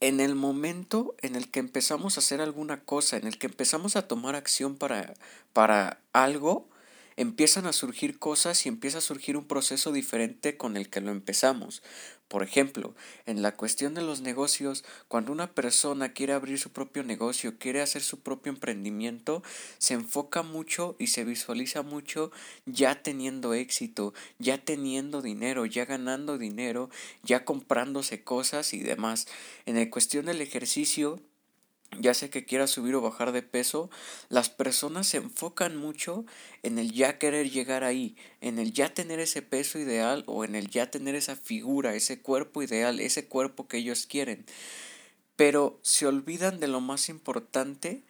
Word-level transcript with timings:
en 0.00 0.20
el 0.20 0.34
momento 0.34 1.14
en 1.22 1.34
el 1.34 1.50
que 1.50 1.60
empezamos 1.60 2.16
a 2.16 2.20
hacer 2.20 2.40
alguna 2.40 2.80
cosa, 2.80 3.16
en 3.16 3.26
el 3.26 3.38
que 3.38 3.46
empezamos 3.46 3.96
a 3.96 4.06
tomar 4.06 4.36
acción 4.36 4.76
para, 4.76 5.14
para 5.52 6.00
algo, 6.12 6.68
empiezan 7.18 7.66
a 7.66 7.72
surgir 7.72 8.20
cosas 8.20 8.64
y 8.64 8.68
empieza 8.68 8.98
a 8.98 9.00
surgir 9.00 9.36
un 9.36 9.44
proceso 9.44 9.90
diferente 9.90 10.56
con 10.56 10.76
el 10.76 10.88
que 10.88 11.00
lo 11.00 11.10
empezamos. 11.10 11.82
Por 12.28 12.44
ejemplo, 12.44 12.94
en 13.26 13.42
la 13.42 13.56
cuestión 13.56 13.94
de 13.94 14.02
los 14.02 14.20
negocios, 14.20 14.84
cuando 15.08 15.32
una 15.32 15.52
persona 15.52 16.12
quiere 16.12 16.32
abrir 16.32 16.60
su 16.60 16.70
propio 16.70 17.02
negocio, 17.02 17.58
quiere 17.58 17.80
hacer 17.80 18.02
su 18.02 18.20
propio 18.20 18.52
emprendimiento, 18.52 19.42
se 19.78 19.94
enfoca 19.94 20.42
mucho 20.42 20.94
y 21.00 21.08
se 21.08 21.24
visualiza 21.24 21.82
mucho 21.82 22.30
ya 22.66 23.02
teniendo 23.02 23.52
éxito, 23.52 24.14
ya 24.38 24.58
teniendo 24.58 25.20
dinero, 25.20 25.66
ya 25.66 25.86
ganando 25.86 26.38
dinero, 26.38 26.88
ya 27.24 27.44
comprándose 27.44 28.22
cosas 28.22 28.74
y 28.74 28.78
demás. 28.78 29.26
En 29.66 29.74
la 29.74 29.90
cuestión 29.90 30.26
del 30.26 30.40
ejercicio, 30.40 31.20
ya 31.98 32.14
sea 32.14 32.30
que 32.30 32.44
quiera 32.44 32.66
subir 32.66 32.94
o 32.94 33.00
bajar 33.00 33.32
de 33.32 33.42
peso, 33.42 33.90
las 34.28 34.50
personas 34.50 35.08
se 35.08 35.18
enfocan 35.18 35.76
mucho 35.76 36.24
en 36.62 36.78
el 36.78 36.92
ya 36.92 37.18
querer 37.18 37.50
llegar 37.50 37.84
ahí, 37.84 38.16
en 38.40 38.58
el 38.58 38.72
ya 38.72 38.92
tener 38.92 39.20
ese 39.20 39.42
peso 39.42 39.78
ideal 39.78 40.24
o 40.26 40.44
en 40.44 40.54
el 40.54 40.68
ya 40.68 40.90
tener 40.90 41.14
esa 41.14 41.36
figura, 41.36 41.94
ese 41.94 42.20
cuerpo 42.20 42.62
ideal, 42.62 43.00
ese 43.00 43.26
cuerpo 43.26 43.68
que 43.68 43.78
ellos 43.78 44.06
quieren. 44.06 44.44
Pero 45.36 45.78
se 45.82 46.06
olvidan 46.06 46.60
de 46.60 46.68
lo 46.68 46.80
más 46.80 47.08
importante 47.08 48.02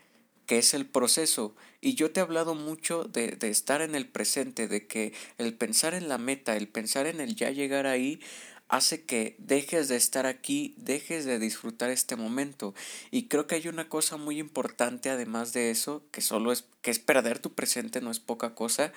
que 0.46 0.58
es 0.58 0.72
el 0.72 0.86
proceso. 0.86 1.54
Y 1.82 1.94
yo 1.94 2.10
te 2.10 2.20
he 2.20 2.22
hablado 2.22 2.54
mucho 2.54 3.04
de, 3.04 3.32
de 3.32 3.50
estar 3.50 3.82
en 3.82 3.94
el 3.94 4.08
presente, 4.08 4.66
de 4.66 4.86
que 4.86 5.12
el 5.36 5.54
pensar 5.54 5.92
en 5.94 6.08
la 6.08 6.16
meta, 6.16 6.56
el 6.56 6.68
pensar 6.68 7.06
en 7.06 7.20
el 7.20 7.36
ya 7.36 7.50
llegar 7.50 7.86
ahí, 7.86 8.18
hace 8.68 9.02
que 9.02 9.34
dejes 9.38 9.88
de 9.88 9.96
estar 9.96 10.26
aquí, 10.26 10.74
dejes 10.76 11.24
de 11.24 11.38
disfrutar 11.38 11.90
este 11.90 12.16
momento. 12.16 12.74
Y 13.10 13.24
creo 13.24 13.46
que 13.46 13.56
hay 13.56 13.68
una 13.68 13.88
cosa 13.88 14.16
muy 14.16 14.38
importante 14.38 15.10
además 15.10 15.52
de 15.52 15.70
eso, 15.70 16.02
que 16.12 16.20
solo 16.20 16.52
es 16.52 16.64
que 16.82 16.90
es 16.90 16.98
perder 16.98 17.38
tu 17.38 17.54
presente, 17.54 18.00
no 18.00 18.10
es 18.10 18.20
poca 18.20 18.54
cosa, 18.54 18.92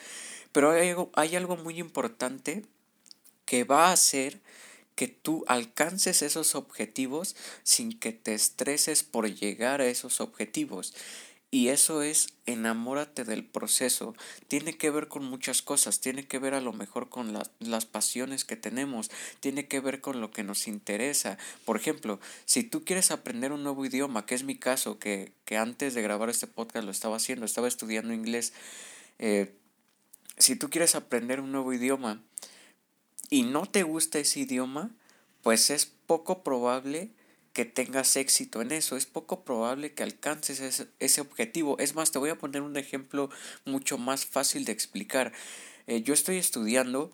pero 0.51 0.71
hay 0.71 0.89
algo, 0.89 1.11
hay 1.15 1.35
algo 1.35 1.57
muy 1.57 1.79
importante 1.79 2.63
que 3.45 3.63
va 3.63 3.87
a 3.87 3.93
hacer 3.93 4.39
que 4.95 5.07
tú 5.07 5.43
alcances 5.47 6.21
esos 6.21 6.53
objetivos 6.53 7.35
sin 7.63 7.97
que 7.97 8.11
te 8.11 8.33
estreses 8.33 9.03
por 9.03 9.33
llegar 9.33 9.81
a 9.81 9.87
esos 9.87 10.21
objetivos. 10.21 10.93
Y 11.53 11.67
eso 11.67 12.01
es 12.01 12.29
enamórate 12.45 13.25
del 13.25 13.43
proceso. 13.43 14.15
Tiene 14.47 14.77
que 14.77 14.89
ver 14.89 15.09
con 15.09 15.25
muchas 15.25 15.61
cosas, 15.61 15.99
tiene 15.99 16.25
que 16.25 16.39
ver 16.39 16.53
a 16.53 16.61
lo 16.61 16.71
mejor 16.71 17.09
con 17.09 17.37
las 17.59 17.85
pasiones 17.85 18.45
que 18.45 18.55
tenemos, 18.55 19.11
tiene 19.41 19.67
que 19.67 19.81
ver 19.81 19.99
con 19.99 20.21
lo 20.21 20.31
que 20.31 20.45
nos 20.45 20.69
interesa. 20.69 21.37
Por 21.65 21.75
ejemplo, 21.75 22.21
si 22.45 22.63
tú 22.63 22.85
quieres 22.85 23.11
aprender 23.11 23.51
un 23.51 23.63
nuevo 23.63 23.85
idioma, 23.85 24.25
que 24.25 24.35
es 24.35 24.45
mi 24.45 24.55
caso, 24.55 24.97
que, 24.97 25.33
que 25.43 25.57
antes 25.57 25.93
de 25.93 26.01
grabar 26.01 26.29
este 26.29 26.47
podcast 26.47 26.85
lo 26.85 26.91
estaba 26.91 27.17
haciendo, 27.17 27.45
estaba 27.45 27.67
estudiando 27.67 28.13
inglés, 28.13 28.53
eh, 29.19 29.53
si 30.37 30.55
tú 30.55 30.69
quieres 30.69 30.95
aprender 30.95 31.41
un 31.41 31.51
nuevo 31.51 31.73
idioma 31.73 32.23
y 33.29 33.43
no 33.43 33.65
te 33.65 33.83
gusta 33.83 34.19
ese 34.19 34.39
idioma, 34.39 34.89
pues 35.43 35.69
es 35.69 35.85
poco 35.85 36.43
probable 36.43 37.11
que 37.53 37.65
tengas 37.65 38.15
éxito 38.15 38.61
en 38.61 38.71
eso. 38.71 38.97
Es 38.97 39.05
poco 39.05 39.43
probable 39.43 39.93
que 39.93 40.03
alcances 40.03 40.59
ese, 40.59 40.87
ese, 40.99 41.21
objetivo. 41.21 41.77
Es 41.79 41.95
más, 41.95 42.11
te 42.11 42.19
voy 42.19 42.29
a 42.29 42.37
poner 42.37 42.61
un 42.61 42.77
ejemplo 42.77 43.29
mucho 43.65 43.97
más 43.97 44.25
fácil 44.25 44.65
de 44.65 44.71
explicar. 44.71 45.33
Eh, 45.87 46.01
yo 46.01 46.13
estoy 46.13 46.37
estudiando 46.37 47.11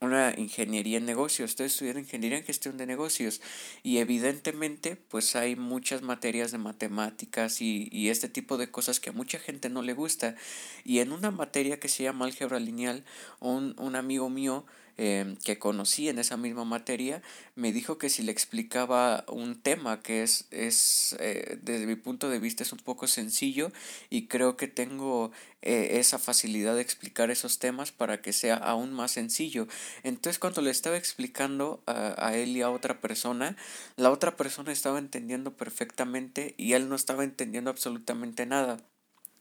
una 0.00 0.34
ingeniería 0.36 0.98
en 0.98 1.06
negocios, 1.06 1.50
estoy 1.50 1.66
estudiando 1.66 2.00
ingeniería 2.00 2.38
en 2.38 2.44
gestión 2.44 2.76
de 2.76 2.86
negocios 2.86 3.40
y 3.82 3.98
evidentemente 3.98 4.96
pues 4.96 5.34
hay 5.34 5.56
muchas 5.56 6.02
materias 6.02 6.52
de 6.52 6.58
matemáticas 6.58 7.60
y, 7.60 7.88
y, 7.90 8.10
este 8.10 8.28
tipo 8.28 8.56
de 8.56 8.70
cosas 8.70 9.00
que 9.00 9.10
a 9.10 9.12
mucha 9.12 9.38
gente 9.38 9.70
no 9.70 9.82
le 9.82 9.94
gusta 9.94 10.36
y 10.84 10.98
en 10.98 11.12
una 11.12 11.30
materia 11.30 11.80
que 11.80 11.88
se 11.88 12.02
llama 12.02 12.26
álgebra 12.26 12.60
lineal 12.60 13.04
un, 13.40 13.74
un 13.78 13.96
amigo 13.96 14.28
mío 14.28 14.66
Em, 14.96 15.34
que 15.34 15.58
conocí 15.58 16.08
en 16.08 16.20
esa 16.20 16.36
misma 16.36 16.64
materia 16.64 17.20
me 17.56 17.72
dijo 17.72 17.98
que 17.98 18.08
si 18.08 18.22
le 18.22 18.30
explicaba 18.30 19.24
un 19.26 19.60
tema 19.60 20.00
que 20.02 20.22
es, 20.22 20.46
es 20.52 21.16
eh, 21.18 21.58
desde 21.62 21.86
mi 21.86 21.96
punto 21.96 22.28
de 22.28 22.38
vista 22.38 22.62
es 22.62 22.72
un 22.72 22.78
poco 22.78 23.08
sencillo 23.08 23.72
y 24.08 24.28
creo 24.28 24.56
que 24.56 24.68
tengo 24.68 25.32
eh, 25.62 25.98
esa 25.98 26.20
facilidad 26.20 26.76
de 26.76 26.82
explicar 26.82 27.32
esos 27.32 27.58
temas 27.58 27.90
para 27.90 28.22
que 28.22 28.32
sea 28.32 28.54
aún 28.54 28.92
más 28.92 29.10
sencillo. 29.10 29.66
Entonces 30.04 30.38
cuando 30.38 30.62
le 30.62 30.70
estaba 30.70 30.96
explicando 30.96 31.82
a, 31.86 32.14
a 32.28 32.36
él 32.36 32.56
y 32.56 32.62
a 32.62 32.70
otra 32.70 33.00
persona, 33.00 33.56
la 33.96 34.12
otra 34.12 34.36
persona 34.36 34.70
estaba 34.70 35.00
entendiendo 35.00 35.56
perfectamente 35.56 36.54
y 36.56 36.74
él 36.74 36.88
no 36.88 36.94
estaba 36.94 37.24
entendiendo 37.24 37.70
absolutamente 37.70 38.46
nada. 38.46 38.78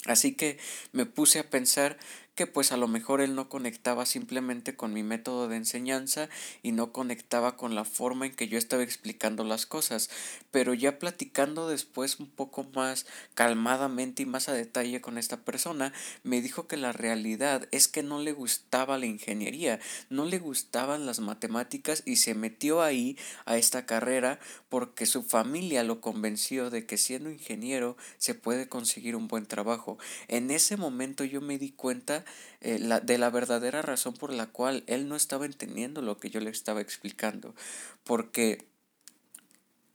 Así 0.06 0.36
que 0.36 0.58
me 0.92 1.06
puse 1.06 1.40
a 1.40 1.50
pensar 1.50 1.98
que 2.36 2.48
pues 2.48 2.72
a 2.72 2.78
lo 2.78 2.88
mejor 2.88 3.22
él 3.22 3.36
no 3.36 3.50
conectaba 3.50 4.06
simplemente 4.06 4.76
con 4.76 4.94
mi 4.94 5.04
método 5.04 5.48
de 5.48 5.58
enseñanza 5.58 6.30
y 6.64 6.72
no 6.72 6.92
conectaba 6.92 7.58
con 7.58 7.76
la 7.76 7.86
forma 7.86 8.26
en 8.26 8.36
que 8.36 8.48
yo 8.48 8.58
estaba 8.58 8.84
explicando 8.84 9.44
las 9.44 9.66
cosas, 9.66 10.10
pero 10.52 10.74
ya 10.74 11.00
platicando 11.00 11.68
después 11.68 12.20
un 12.20 12.28
poco 12.28 12.66
más 12.74 13.06
calmadamente 13.36 14.24
y 14.24 14.26
más 14.26 14.50
a 14.50 14.54
detalle 14.54 15.02
con 15.02 15.18
esta 15.18 15.38
persona, 15.38 15.94
me 16.24 16.42
dijo 16.42 16.68
que 16.68 16.78
la 16.78 16.92
realidad 16.92 17.68
es 17.72 17.88
que 17.88 18.04
no 18.04 18.20
le 18.20 18.32
gustaba 18.32 18.98
la 18.98 19.06
ingeniería, 19.06 19.80
no 20.10 20.26
le 20.26 20.40
gustaban 20.40 21.06
las 21.06 21.20
matemáticas 21.20 22.04
y 22.06 22.16
se 22.18 22.34
metió 22.34 22.82
ahí 22.82 23.18
a 23.46 23.58
esta 23.58 23.86
carrera 23.86 24.40
porque 24.70 25.06
su 25.06 25.24
familia 25.24 25.84
lo 25.84 26.02
convenció 26.02 26.70
de 26.70 26.86
que 26.86 26.98
siendo 26.98 27.30
ingeniero 27.30 27.96
se 28.18 28.34
puede 28.34 28.68
conseguir 28.68 29.16
un 29.16 29.28
buen 29.28 29.46
trabajo. 29.46 29.98
En 30.28 30.50
ese 30.50 30.78
momento 30.78 31.24
yo 31.24 31.42
me 31.42 31.58
di 31.58 31.72
cuenta 31.72 32.23
eh, 32.62 32.80
de 33.04 33.18
la 33.18 33.30
verdadera 33.30 33.82
razón 33.82 34.14
por 34.14 34.32
la 34.34 34.48
cual 34.48 34.84
él 34.88 35.08
no 35.08 35.16
estaba 35.16 35.46
entendiendo 35.46 36.02
lo 36.02 36.18
que 36.18 36.30
yo 36.30 36.40
le 36.40 36.50
estaba 36.50 36.82
explicando. 36.82 37.56
Porque 38.04 38.66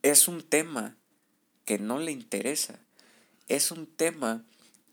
es 0.02 0.28
un 0.28 0.42
tema 0.42 0.96
que 1.64 1.78
no 1.78 1.98
le 1.98 2.12
interesa. 2.12 2.78
Es 3.48 3.70
un 3.70 3.86
tema 3.86 4.44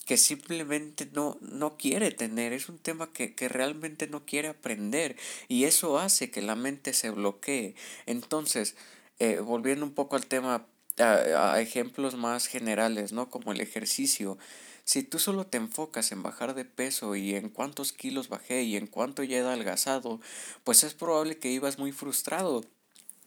que 0.05 0.17
simplemente 0.17 1.09
no, 1.13 1.37
no 1.41 1.77
quiere 1.77 2.11
tener, 2.11 2.53
es 2.53 2.69
un 2.69 2.77
tema 2.77 3.11
que, 3.11 3.33
que, 3.33 3.49
realmente 3.49 4.07
no 4.07 4.23
quiere 4.23 4.49
aprender 4.49 5.17
y 5.47 5.63
eso 5.63 5.97
hace 5.97 6.29
que 6.29 6.43
la 6.43 6.55
mente 6.55 6.93
se 6.93 7.09
bloquee. 7.09 7.75
Entonces, 8.05 8.75
eh, 9.19 9.39
volviendo 9.39 9.83
un 9.83 9.93
poco 9.93 10.15
al 10.15 10.27
tema, 10.27 10.67
a, 10.99 11.53
a, 11.53 11.61
ejemplos 11.61 12.15
más 12.15 12.45
generales, 12.45 13.13
¿no? 13.13 13.29
Como 13.29 13.51
el 13.51 13.61
ejercicio. 13.61 14.37
Si 14.85 15.01
tú 15.01 15.17
solo 15.17 15.47
te 15.47 15.57
enfocas 15.57 16.11
en 16.11 16.21
bajar 16.21 16.53
de 16.53 16.63
peso 16.63 17.15
y 17.15 17.33
en 17.33 17.49
cuántos 17.49 17.91
kilos 17.91 18.29
bajé 18.29 18.61
y 18.63 18.77
en 18.77 18.85
cuánto 18.85 19.23
ya 19.23 19.37
he 19.37 19.41
adelgazado, 19.41 20.21
pues 20.63 20.83
es 20.83 20.93
probable 20.93 21.39
que 21.39 21.51
ibas 21.51 21.79
muy 21.79 21.91
frustrado, 21.91 22.63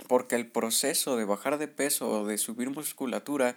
porque 0.06 0.36
el 0.36 0.46
proceso 0.46 1.16
de 1.16 1.24
bajar 1.24 1.58
de 1.58 1.66
peso 1.66 2.08
o 2.08 2.26
de 2.26 2.38
subir 2.38 2.70
musculatura, 2.70 3.56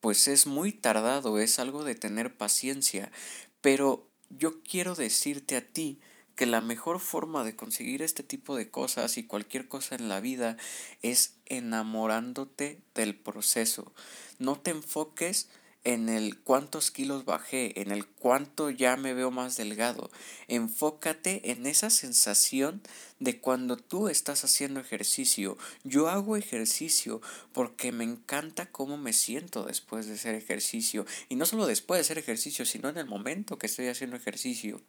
pues 0.00 0.26
es 0.26 0.46
muy 0.46 0.72
tardado, 0.72 1.38
es 1.38 1.58
algo 1.58 1.84
de 1.84 1.94
tener 1.94 2.34
paciencia, 2.34 3.12
pero 3.60 4.08
yo 4.30 4.62
quiero 4.62 4.94
decirte 4.94 5.56
a 5.56 5.66
ti 5.66 6.00
que 6.36 6.46
la 6.46 6.62
mejor 6.62 6.98
forma 6.98 7.44
de 7.44 7.54
conseguir 7.56 8.00
este 8.00 8.22
tipo 8.22 8.56
de 8.56 8.70
cosas 8.70 9.18
y 9.18 9.24
cualquier 9.24 9.68
cosa 9.68 9.94
en 9.94 10.08
la 10.08 10.20
vida 10.20 10.56
es 11.02 11.34
enamorándote 11.44 12.80
del 12.94 13.14
proceso. 13.14 13.92
No 14.38 14.58
te 14.58 14.70
enfoques 14.70 15.48
en 15.84 16.08
el 16.08 16.38
cuántos 16.38 16.90
kilos 16.90 17.26
bajé, 17.26 17.80
en 17.80 17.92
el 17.92 18.06
cuánto 18.06 18.70
ya 18.70 18.96
me 18.96 19.12
veo 19.12 19.30
más 19.30 19.56
delgado. 19.56 20.10
Enfócate 20.48 21.50
en 21.50 21.66
esa 21.66 21.90
sensación 21.90 22.82
de 23.20 23.38
cuando 23.38 23.76
tú 23.76 24.08
estás 24.08 24.44
haciendo 24.44 24.80
ejercicio. 24.80 25.58
Yo 25.84 26.08
hago 26.08 26.36
ejercicio 26.36 27.20
porque 27.52 27.92
me 27.92 28.04
encanta 28.04 28.70
cómo 28.70 28.96
me 28.96 29.12
siento 29.12 29.64
después 29.64 30.06
de 30.06 30.14
hacer 30.14 30.34
ejercicio. 30.34 31.04
Y 31.28 31.36
no 31.36 31.44
solo 31.44 31.66
después 31.66 31.98
de 31.98 32.02
hacer 32.02 32.18
ejercicio, 32.18 32.64
sino 32.64 32.88
en 32.88 32.96
el 32.96 33.06
momento 33.06 33.58
que 33.58 33.66
estoy 33.66 33.88
haciendo 33.88 34.16
ejercicio. 34.16 34.80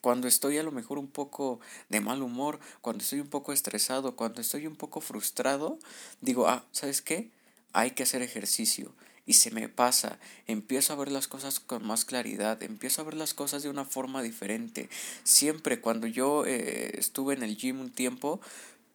Cuando 0.00 0.28
estoy 0.28 0.58
a 0.58 0.62
lo 0.62 0.70
mejor 0.70 0.98
un 0.98 1.08
poco 1.08 1.58
de 1.88 2.00
mal 2.00 2.22
humor, 2.22 2.60
cuando 2.80 3.02
estoy 3.02 3.18
un 3.18 3.26
poco 3.26 3.52
estresado, 3.52 4.14
cuando 4.14 4.40
estoy 4.40 4.68
un 4.68 4.76
poco 4.76 5.00
frustrado, 5.00 5.80
digo, 6.20 6.46
ah, 6.46 6.64
¿sabes 6.70 7.02
qué? 7.02 7.32
Hay 7.72 7.90
que 7.90 8.04
hacer 8.04 8.22
ejercicio 8.22 8.94
y 9.26 9.34
se 9.34 9.50
me 9.50 9.68
pasa, 9.68 10.18
empiezo 10.46 10.92
a 10.92 10.96
ver 10.96 11.10
las 11.10 11.26
cosas 11.26 11.58
con 11.58 11.84
más 11.84 12.04
claridad, 12.04 12.62
empiezo 12.62 13.02
a 13.02 13.04
ver 13.04 13.14
las 13.14 13.34
cosas 13.34 13.62
de 13.64 13.68
una 13.68 13.84
forma 13.84 14.22
diferente. 14.22 14.88
Siempre 15.24 15.80
cuando 15.80 16.06
yo 16.06 16.46
eh, 16.46 16.92
estuve 16.96 17.34
en 17.34 17.42
el 17.42 17.56
gym 17.56 17.80
un 17.80 17.90
tiempo, 17.90 18.40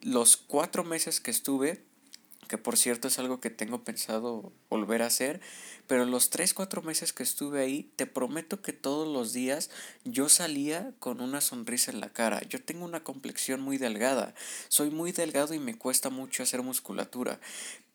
los 0.01 0.37
cuatro 0.37 0.85
meses 0.85 1.19
que 1.19 1.31
estuve, 1.31 1.83
que 2.47 2.57
por 2.57 2.77
cierto 2.77 3.07
es 3.07 3.19
algo 3.19 3.39
que 3.39 3.49
tengo 3.49 3.83
pensado 3.83 4.51
volver 4.69 5.01
a 5.01 5.07
hacer, 5.07 5.41
pero 5.87 6.05
los 6.05 6.29
tres, 6.29 6.53
cuatro 6.53 6.81
meses 6.81 7.13
que 7.13 7.23
estuve 7.23 7.61
ahí, 7.61 7.91
te 7.95 8.07
prometo 8.07 8.61
que 8.61 8.73
todos 8.73 9.07
los 9.07 9.33
días 9.33 9.69
yo 10.03 10.29
salía 10.29 10.93
con 10.99 11.21
una 11.21 11.41
sonrisa 11.41 11.91
en 11.91 11.99
la 11.99 12.09
cara. 12.09 12.41
Yo 12.49 12.61
tengo 12.61 12.85
una 12.85 13.03
complexión 13.03 13.61
muy 13.61 13.77
delgada, 13.77 14.33
soy 14.69 14.89
muy 14.89 15.11
delgado 15.11 15.53
y 15.53 15.59
me 15.59 15.77
cuesta 15.77 16.09
mucho 16.09 16.43
hacer 16.43 16.61
musculatura, 16.61 17.39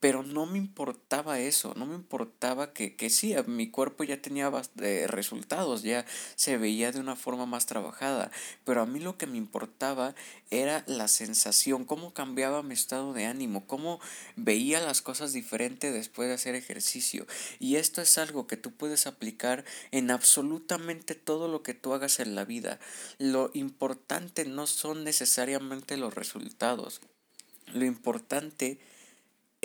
pero 0.00 0.22
no 0.22 0.46
me 0.46 0.58
importaba 0.58 1.40
eso, 1.40 1.72
no 1.76 1.86
me 1.86 1.94
importaba 1.94 2.72
que, 2.72 2.96
que 2.96 3.08
sí, 3.08 3.34
mi 3.46 3.70
cuerpo 3.70 4.04
ya 4.04 4.20
tenía 4.20 4.50
eh, 4.80 5.06
resultados, 5.08 5.82
ya 5.82 6.04
se 6.34 6.58
veía 6.58 6.92
de 6.92 7.00
una 7.00 7.16
forma 7.16 7.46
más 7.46 7.66
trabajada, 7.66 8.30
pero 8.64 8.82
a 8.82 8.86
mí 8.86 9.00
lo 9.00 9.16
que 9.16 9.26
me 9.26 9.38
importaba 9.38 10.14
era 10.50 10.84
la 10.86 11.08
sensación, 11.08 11.84
cómo 11.84 12.12
cambiaba 12.12 12.62
mi 12.62 12.74
estado 12.74 13.14
de 13.14 13.24
ánimo, 13.24 13.66
cómo 13.66 14.00
veía 14.36 14.80
las 14.80 15.02
cosas 15.02 15.32
diferente 15.32 15.90
después 15.90 16.28
de 16.28 16.34
hacer 16.34 16.54
ejercicio. 16.54 17.26
Y 17.58 17.76
esto 17.76 18.02
es 18.02 18.18
algo 18.18 18.46
que 18.46 18.56
tú 18.56 18.72
puedes 18.72 19.06
aplicar 19.06 19.64
en 19.90 20.10
absolutamente 20.10 21.14
todo 21.14 21.48
lo 21.48 21.62
que 21.62 21.74
tú 21.74 21.94
hagas 21.94 22.20
en 22.20 22.34
la 22.34 22.44
vida. 22.44 22.78
Lo 23.18 23.50
importante 23.54 24.44
no 24.44 24.66
son 24.66 25.04
necesariamente 25.04 25.96
los 25.96 26.14
resultados. 26.14 27.00
Lo 27.72 27.84
importante 27.84 28.78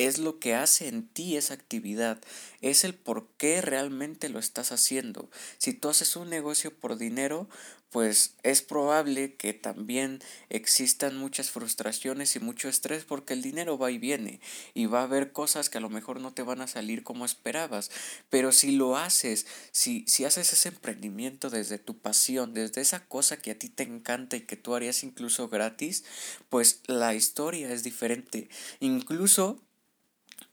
es 0.08 0.18
lo 0.18 0.40
que 0.40 0.56
hace 0.56 0.88
en 0.88 1.08
ti 1.08 1.38
esa 1.38 1.54
actividad, 1.54 2.20
es 2.62 2.84
el 2.84 2.94
por 2.94 3.28
qué 3.38 3.62
realmente 3.62 4.30
lo 4.30 4.40
estás 4.40 4.72
haciendo. 4.72 5.30
Si 5.58 5.74
tú 5.74 5.90
haces 5.90 6.16
un 6.16 6.30
negocio 6.30 6.74
por 6.74 6.98
dinero, 6.98 7.48
pues 7.92 8.36
es 8.44 8.62
probable 8.62 9.36
que 9.36 9.54
también 9.54 10.22
existan 10.50 11.18
muchas 11.18 11.52
frustraciones 11.52 12.36
y 12.38 12.40
mucho 12.40 12.70
estrés 12.70 13.04
porque 13.04 13.34
el 13.34 13.42
dinero 13.42 13.78
va 13.78 13.92
y 13.92 13.98
viene 13.98 14.40
y 14.74 14.86
va 14.86 15.02
a 15.02 15.04
haber 15.04 15.34
cosas 15.34 15.70
que 15.70 15.78
a 15.78 15.82
lo 15.82 15.90
mejor 15.90 16.22
no 16.22 16.34
te 16.34 16.42
van 16.42 16.62
a 16.62 16.68
salir 16.68 17.04
como 17.04 17.26
esperabas. 17.26 17.92
Pero 18.30 18.54
si 18.54 18.72
lo 18.72 18.96
haces, 18.96 19.46
si, 19.72 20.06
si 20.08 20.24
haces 20.24 20.54
ese 20.54 20.70
emprendimiento 20.70 21.50
desde 21.50 21.80
tu 21.80 21.98
pasión, 21.98 22.54
desde 22.54 22.80
esa 22.80 23.06
cosa 23.08 23.36
que 23.36 23.52
a 23.52 23.60
ti 23.60 23.68
te 23.68 23.84
encanta 23.84 24.38
y 24.38 24.42
que 24.42 24.56
tú 24.56 24.74
harías 24.74 25.04
incluso 25.04 25.50
gratis, 25.50 26.06
pues 26.48 26.80
la 26.88 27.14
historia 27.14 27.74
es 27.74 27.84
diferente. 27.84 28.48
Incluso 28.80 29.62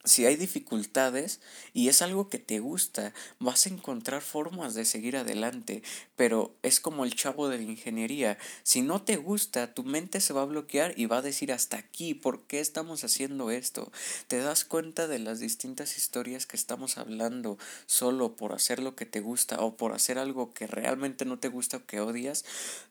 si 0.04 0.26
hay 0.26 0.36
dificultades 0.36 1.40
y 1.74 1.88
es 1.88 2.02
algo 2.02 2.28
que 2.28 2.38
te 2.38 2.60
gusta, 2.60 3.12
vas 3.38 3.66
a 3.66 3.68
encontrar 3.68 4.22
formas 4.22 4.74
de 4.74 4.84
seguir 4.84 5.16
adelante, 5.16 5.82
pero 6.16 6.54
es 6.62 6.80
como 6.80 7.04
el 7.04 7.14
chavo 7.14 7.48
de 7.48 7.58
la 7.58 7.64
ingeniería, 7.64 8.38
si 8.62 8.82
no 8.82 9.02
te 9.02 9.16
gusta, 9.16 9.74
tu 9.74 9.84
mente 9.84 10.20
se 10.20 10.32
va 10.32 10.42
a 10.42 10.46
bloquear 10.46 10.94
y 10.96 11.06
va 11.06 11.18
a 11.18 11.22
decir 11.22 11.52
hasta 11.52 11.76
aquí, 11.76 12.14
¿por 12.14 12.42
qué 12.42 12.60
estamos 12.60 13.04
haciendo 13.04 13.50
esto? 13.50 13.92
¿Te 14.28 14.38
das 14.38 14.64
cuenta 14.64 15.06
de 15.06 15.18
las 15.18 15.40
distintas 15.40 15.96
historias 15.96 16.46
que 16.46 16.56
estamos 16.56 16.98
hablando 16.98 17.58
solo 17.86 18.36
por 18.36 18.52
hacer 18.52 18.80
lo 18.80 18.96
que 18.96 19.06
te 19.06 19.20
gusta 19.20 19.60
o 19.60 19.76
por 19.76 19.92
hacer 19.92 20.18
algo 20.18 20.52
que 20.54 20.66
realmente 20.66 21.24
no 21.24 21.38
te 21.38 21.48
gusta 21.48 21.78
o 21.78 21.86
que 21.86 22.00
odias? 22.00 22.44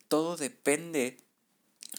Todo 0.07 0.37
depende 0.37 1.17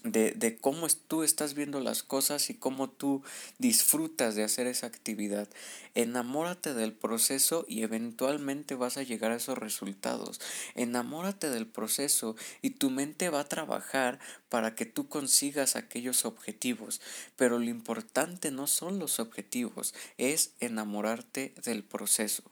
de, 0.04 0.32
de, 0.32 0.56
cómo 0.56 0.86
tú 1.08 1.22
estás 1.22 1.54
viendo 1.54 1.80
las 1.80 2.02
cosas 2.02 2.50
y 2.50 2.54
cómo 2.54 2.88
tú 2.88 3.22
disfrutas 3.58 4.34
de 4.34 4.44
hacer 4.44 4.66
esa 4.66 4.86
actividad. 4.86 5.48
Enamórate 5.94 6.72
del 6.74 6.92
proceso 6.92 7.64
y 7.68 7.82
eventualmente 7.82 8.74
vas 8.74 8.96
a 8.96 9.02
llegar 9.02 9.32
a 9.32 9.36
esos 9.36 9.58
resultados. 9.58 10.40
Enamórate 10.74 11.50
del 11.50 11.66
proceso 11.66 12.36
y 12.62 12.70
tu 12.70 12.90
mente 12.90 13.28
va 13.28 13.40
a 13.40 13.48
trabajar 13.48 14.20
para 14.48 14.74
que 14.74 14.86
tú 14.86 15.08
consigas 15.08 15.74
aquellos 15.74 16.24
objetivos. 16.24 17.00
Pero 17.36 17.58
lo 17.58 17.66
importante 17.66 18.50
no 18.50 18.66
son 18.66 18.98
los 18.98 19.18
objetivos, 19.18 19.94
es 20.16 20.52
enamorarte 20.60 21.54
del 21.64 21.82
proceso. 21.82 22.44